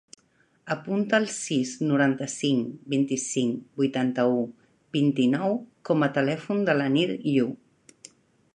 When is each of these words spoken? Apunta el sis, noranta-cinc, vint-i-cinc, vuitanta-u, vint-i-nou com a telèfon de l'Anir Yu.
Apunta 0.75 1.17
el 1.23 1.27
sis, 1.33 1.73
noranta-cinc, 1.89 2.71
vint-i-cinc, 2.93 3.61
vuitanta-u, 3.83 4.41
vint-i-nou 4.99 5.55
com 5.91 6.07
a 6.09 6.13
telèfon 6.17 6.65
de 6.71 6.77
l'Anir 6.81 7.07
Yu. 7.35 7.53